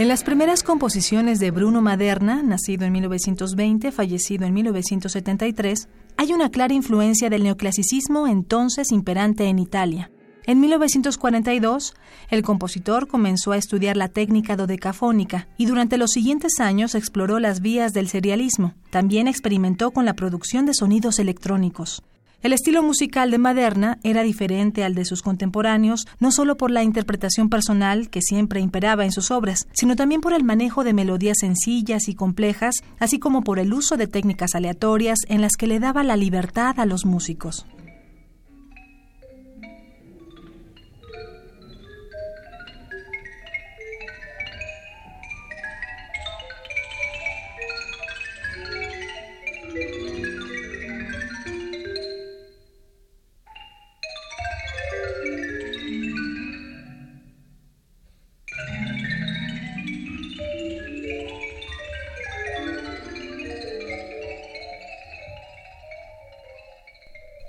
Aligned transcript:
En 0.00 0.08
las 0.08 0.24
primeras 0.24 0.62
composiciones 0.62 1.40
de 1.40 1.50
Bruno 1.50 1.82
Maderna, 1.82 2.42
nacido 2.42 2.86
en 2.86 2.92
1920, 2.92 3.92
fallecido 3.92 4.46
en 4.46 4.54
1973, 4.54 5.90
hay 6.16 6.32
una 6.32 6.50
clara 6.50 6.72
influencia 6.72 7.28
del 7.28 7.42
neoclasicismo 7.42 8.26
entonces 8.26 8.92
imperante 8.92 9.44
en 9.44 9.58
Italia. 9.58 10.10
En 10.46 10.58
1942, 10.58 11.92
el 12.30 12.42
compositor 12.42 13.08
comenzó 13.08 13.52
a 13.52 13.58
estudiar 13.58 13.98
la 13.98 14.08
técnica 14.08 14.56
dodecafónica 14.56 15.48
y 15.58 15.66
durante 15.66 15.98
los 15.98 16.12
siguientes 16.12 16.60
años 16.60 16.94
exploró 16.94 17.38
las 17.38 17.60
vías 17.60 17.92
del 17.92 18.08
serialismo. 18.08 18.72
También 18.88 19.28
experimentó 19.28 19.90
con 19.90 20.06
la 20.06 20.14
producción 20.14 20.64
de 20.64 20.72
sonidos 20.72 21.18
electrónicos. 21.18 22.02
El 22.42 22.54
estilo 22.54 22.82
musical 22.82 23.30
de 23.30 23.36
Maderna 23.36 23.98
era 24.02 24.22
diferente 24.22 24.82
al 24.82 24.94
de 24.94 25.04
sus 25.04 25.20
contemporáneos, 25.20 26.06
no 26.20 26.32
solo 26.32 26.56
por 26.56 26.70
la 26.70 26.82
interpretación 26.82 27.50
personal 27.50 28.08
que 28.08 28.22
siempre 28.22 28.60
imperaba 28.60 29.04
en 29.04 29.12
sus 29.12 29.30
obras, 29.30 29.68
sino 29.72 29.94
también 29.94 30.22
por 30.22 30.32
el 30.32 30.42
manejo 30.42 30.82
de 30.82 30.94
melodías 30.94 31.36
sencillas 31.40 32.08
y 32.08 32.14
complejas, 32.14 32.76
así 32.98 33.18
como 33.18 33.42
por 33.42 33.58
el 33.58 33.74
uso 33.74 33.98
de 33.98 34.06
técnicas 34.06 34.54
aleatorias 34.54 35.18
en 35.28 35.42
las 35.42 35.52
que 35.58 35.66
le 35.66 35.80
daba 35.80 36.02
la 36.02 36.16
libertad 36.16 36.80
a 36.80 36.86
los 36.86 37.04
músicos. 37.04 37.66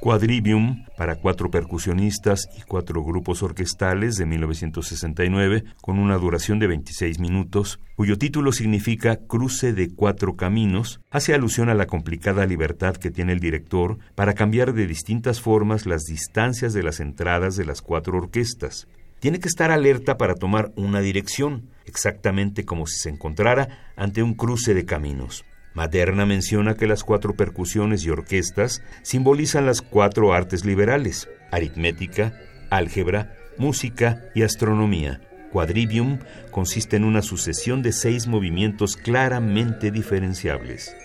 Quadrivium 0.02 0.86
para 0.98 1.18
cuatro 1.18 1.52
percusionistas 1.52 2.50
y 2.58 2.64
cuatro 2.64 3.04
grupos 3.04 3.44
orquestales 3.44 4.16
de 4.16 4.26
1969 4.26 5.64
con 5.80 6.00
una 6.00 6.18
duración 6.18 6.58
de 6.58 6.66
26 6.66 7.20
minutos, 7.20 7.80
cuyo 7.96 8.18
título 8.18 8.52
significa 8.52 9.18
Cruce 9.18 9.74
de 9.74 9.94
cuatro 9.94 10.36
caminos, 10.36 11.02
hace 11.12 11.36
alusión 11.36 11.70
a 11.70 11.76
la 11.76 11.86
complicada 11.86 12.48
libertad 12.48 12.96
que 12.96 13.12
tiene 13.12 13.34
el 13.34 13.40
director 13.40 14.00
para 14.16 14.34
cambiar 14.34 14.74
de 14.74 14.88
distintas 14.88 15.40
formas 15.40 15.86
las 15.86 16.06
distancias 16.06 16.74
de 16.74 16.82
las 16.82 17.00
entradas 17.00 17.56
de 17.56 17.66
las 17.66 17.84
cuatro 17.84 18.18
orquestas. 18.18 18.88
Tiene 19.20 19.40
que 19.40 19.50
estar 19.50 19.70
alerta 19.70 20.18
para 20.18 20.34
tomar 20.34 20.72
una 20.78 21.02
dirección, 21.02 21.70
exactamente 21.86 22.66
como 22.66 22.88
si 22.88 22.98
se 22.98 23.10
encontrara 23.10 23.92
ante 23.96 24.24
un 24.24 24.34
cruce 24.34 24.74
de 24.74 24.84
caminos. 24.84 25.46
Maderna 25.74 26.26
menciona 26.26 26.76
que 26.76 26.88
las 26.88 27.04
cuatro 27.04 27.36
percusiones 27.36 28.04
y 28.06 28.10
orquestas 28.10 28.84
simbolizan 29.04 29.66
las 29.66 29.82
cuatro 29.82 30.34
artes 30.34 30.66
liberales, 30.66 31.30
aritmética, 31.52 32.34
álgebra, 32.70 33.36
música 33.58 34.22
y 34.36 34.44
astronomía. 34.44 35.22
Quadrivium 35.52 36.20
consiste 36.50 36.96
en 36.96 37.04
una 37.04 37.22
sucesión 37.22 37.82
de 37.82 37.92
seis 37.92 38.28
movimientos 38.28 38.98
claramente 38.98 39.92
diferenciables. 39.92 40.96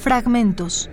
Fragmentos. 0.00 0.88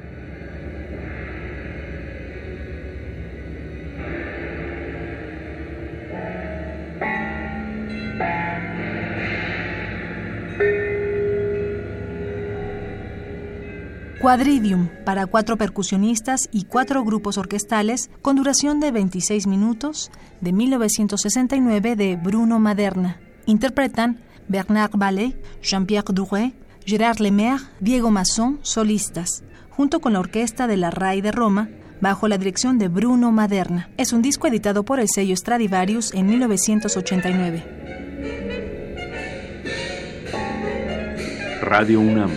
Quadridium 14.22 14.90
para 15.06 15.26
cuatro 15.26 15.56
percusionistas 15.56 16.50
y 16.52 16.66
cuatro 16.66 17.06
grupos 17.06 17.38
orquestales 17.38 18.10
con 18.22 18.36
duración 18.36 18.82
de 18.82 18.92
26 18.92 19.48
minutos 19.48 20.12
de 20.42 20.52
1969 20.52 21.96
de 21.96 22.18
Bruno 22.18 22.60
Maderna. 22.60 23.22
Interpretan 23.46 24.20
Bernard 24.50 24.92
Ballet, 24.98 25.34
Jean-Pierre 25.62 26.14
Duret, 26.14 26.67
Gerard 26.88 27.20
Lemaire, 27.20 27.64
Diego 27.82 28.12
Masson, 28.12 28.60
solistas, 28.62 29.44
junto 29.70 30.00
con 30.00 30.14
la 30.14 30.22
orquesta 30.22 30.68
de 30.68 30.78
la 30.78 30.90
RAI 30.90 31.20
de 31.20 31.34
Roma, 31.34 31.68
bajo 32.00 32.30
la 32.30 32.38
dirección 32.38 32.80
de 32.80 32.88
Bruno 32.88 33.34
Maderna. 33.34 33.90
Es 33.98 34.14
un 34.14 34.22
disco 34.22 34.48
editado 34.48 34.84
por 34.84 35.02
el 35.02 35.10
sello 35.10 35.36
Stradivarius 35.36 36.14
en 36.14 36.28
1989. 36.28 37.66
Radio 41.62 42.00
UNAM. 42.00 42.32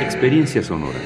Experiencia 0.00 0.62
sonora. 0.62 0.98